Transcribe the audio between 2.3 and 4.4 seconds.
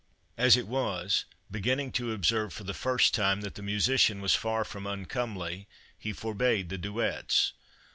for the first time that the musician was